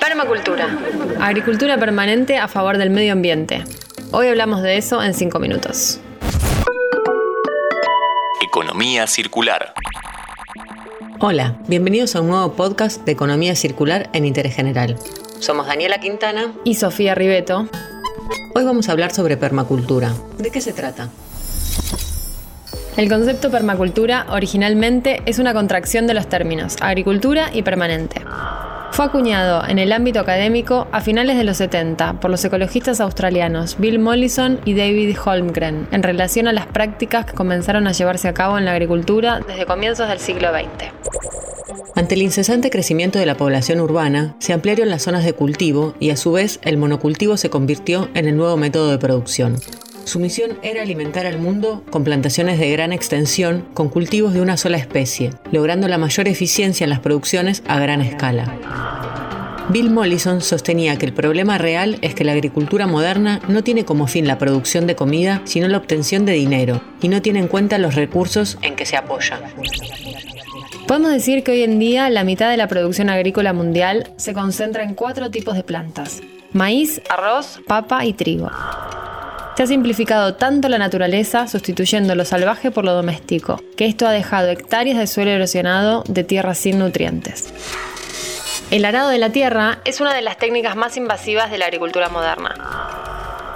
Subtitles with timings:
[0.00, 0.78] Permacultura.
[1.20, 3.64] Agricultura permanente a favor del medio ambiente.
[4.10, 6.00] Hoy hablamos de eso en 5 minutos.
[8.42, 9.74] Economía circular.
[11.20, 14.96] Hola, bienvenidos a un nuevo podcast de Economía Circular en Interés General.
[15.40, 17.68] Somos Daniela Quintana y Sofía Ribeto.
[18.54, 20.12] Hoy vamos a hablar sobre permacultura.
[20.38, 21.10] ¿De qué se trata?
[22.96, 28.22] El concepto permacultura originalmente es una contracción de los términos agricultura y permanente.
[28.94, 33.74] Fue acuñado en el ámbito académico a finales de los 70 por los ecologistas australianos
[33.76, 38.34] Bill Mollison y David Holmgren en relación a las prácticas que comenzaron a llevarse a
[38.34, 40.92] cabo en la agricultura desde comienzos del siglo XX.
[41.96, 46.10] Ante el incesante crecimiento de la población urbana, se ampliaron las zonas de cultivo y
[46.10, 49.56] a su vez el monocultivo se convirtió en el nuevo método de producción.
[50.04, 54.56] Su misión era alimentar al mundo con plantaciones de gran extensión con cultivos de una
[54.56, 58.54] sola especie, logrando la mayor eficiencia en las producciones a gran escala.
[59.70, 64.06] Bill Mollison sostenía que el problema real es que la agricultura moderna no tiene como
[64.06, 67.78] fin la producción de comida, sino la obtención de dinero, y no tiene en cuenta
[67.78, 69.40] los recursos en que se apoya.
[70.86, 74.82] Podemos decir que hoy en día la mitad de la producción agrícola mundial se concentra
[74.82, 76.20] en cuatro tipos de plantas.
[76.52, 78.50] Maíz, arroz, papa y trigo.
[79.56, 84.10] Se ha simplificado tanto la naturaleza, sustituyendo lo salvaje por lo doméstico, que esto ha
[84.10, 87.54] dejado hectáreas de suelo erosionado de tierra sin nutrientes.
[88.72, 92.08] El arado de la tierra es una de las técnicas más invasivas de la agricultura
[92.08, 92.56] moderna.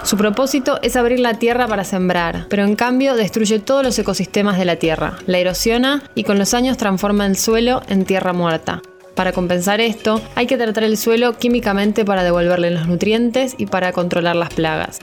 [0.03, 4.57] Su propósito es abrir la tierra para sembrar, pero en cambio destruye todos los ecosistemas
[4.57, 8.81] de la tierra, la erosiona y con los años transforma el suelo en tierra muerta.
[9.15, 13.91] Para compensar esto, hay que tratar el suelo químicamente para devolverle los nutrientes y para
[13.91, 14.99] controlar las plagas.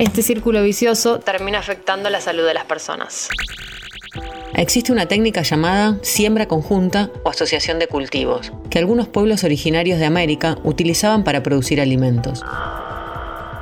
[0.00, 3.28] Este círculo vicioso termina afectando la salud de las personas.
[4.54, 10.06] Existe una técnica llamada siembra conjunta o asociación de cultivos, que algunos pueblos originarios de
[10.06, 12.42] América utilizaban para producir alimentos.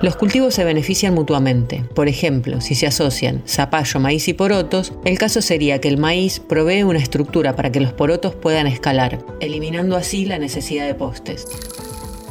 [0.00, 1.82] Los cultivos se benefician mutuamente.
[1.92, 6.38] Por ejemplo, si se asocian zapallo, maíz y porotos, el caso sería que el maíz
[6.38, 11.46] provee una estructura para que los porotos puedan escalar, eliminando así la necesidad de postes.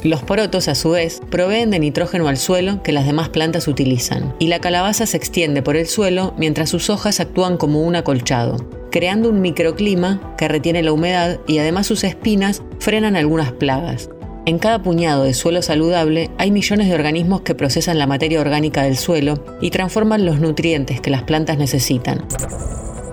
[0.04, 4.36] Los porotos, a su vez, proveen de nitrógeno al suelo que las demás plantas utilizan,
[4.38, 8.58] y la calabaza se extiende por el suelo mientras sus hojas actúan como un acolchado,
[8.92, 14.10] creando un microclima que retiene la humedad y además sus espinas frenan algunas plagas.
[14.46, 18.84] En cada puñado de suelo saludable hay millones de organismos que procesan la materia orgánica
[18.84, 22.24] del suelo y transforman los nutrientes que las plantas necesitan.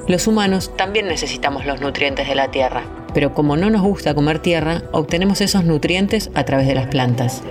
[0.06, 4.40] Los humanos también necesitamos los nutrientes de la tierra, pero como no nos gusta comer
[4.40, 7.42] tierra, obtenemos esos nutrientes a través de las plantas.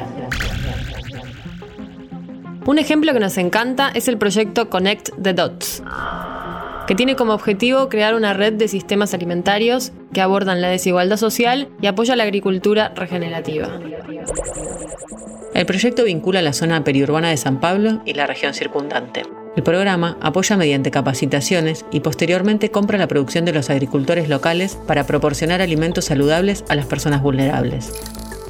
[2.66, 5.84] Un ejemplo que nos encanta es el proyecto Connect the Dots,
[6.88, 11.70] que tiene como objetivo crear una red de sistemas alimentarios que abordan la desigualdad social
[11.82, 13.68] y apoya la agricultura regenerativa.
[15.54, 19.24] El proyecto vincula la zona periurbana de San Pablo y la región circundante.
[19.56, 25.06] El programa apoya mediante capacitaciones y posteriormente compra la producción de los agricultores locales para
[25.06, 27.92] proporcionar alimentos saludables a las personas vulnerables.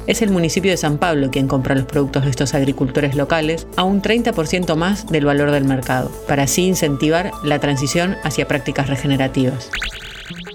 [0.06, 3.84] Es el municipio de San Pablo quien compra los productos de estos agricultores locales a
[3.84, 9.70] un 30% más del valor del mercado, para así incentivar la transición hacia prácticas regenerativas.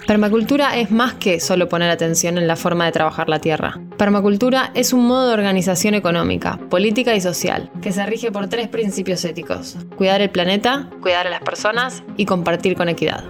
[0.09, 3.79] Permacultura es más que solo poner atención en la forma de trabajar la tierra.
[3.95, 8.69] Permacultura es un modo de organización económica, política y social, que se rige por tres
[8.69, 9.77] principios éticos.
[9.97, 13.23] Cuidar el planeta, cuidar a las personas y compartir con equidad.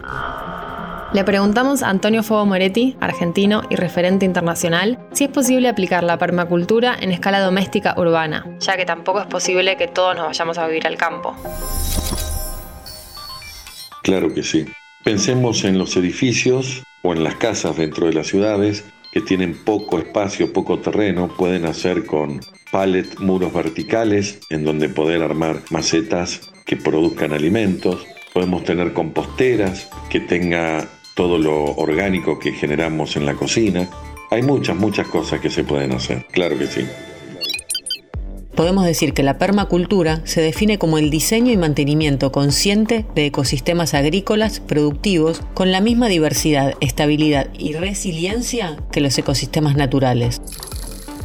[1.12, 6.18] Le preguntamos a Antonio Fogo Moretti, argentino y referente internacional, si es posible aplicar la
[6.18, 10.66] permacultura en escala doméstica urbana, ya que tampoco es posible que todos nos vayamos a
[10.66, 11.36] vivir al campo.
[14.02, 14.66] Claro que sí.
[15.04, 19.98] Pensemos en los edificios o en las casas dentro de las ciudades que tienen poco
[19.98, 26.76] espacio, poco terreno, pueden hacer con pallet muros verticales en donde poder armar macetas que
[26.76, 28.06] produzcan alimentos.
[28.34, 33.90] Podemos tener composteras que tenga todo lo orgánico que generamos en la cocina.
[34.30, 36.86] Hay muchas, muchas cosas que se pueden hacer, claro que sí
[38.60, 43.94] podemos decir que la permacultura se define como el diseño y mantenimiento consciente de ecosistemas
[43.94, 50.42] agrícolas productivos con la misma diversidad, estabilidad y resiliencia que los ecosistemas naturales.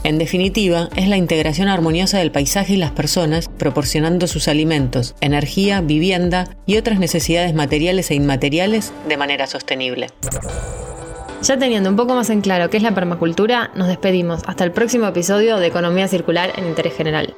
[0.04, 5.81] En definitiva, es la integración armoniosa del paisaje y las personas, proporcionando sus alimentos, energía,
[5.81, 10.06] vivienda y otras necesidades materiales e inmateriales de manera sostenible.
[11.44, 14.41] Ya teniendo un poco más en claro qué es la permacultura, nos despedimos.
[14.46, 17.37] Hasta el próximo episodio de Economía Circular en Interés General.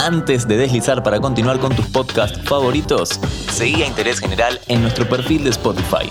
[0.00, 3.20] Antes de deslizar para continuar con tus podcasts favoritos,
[3.52, 6.10] seguí a Interés General en nuestro perfil de Spotify.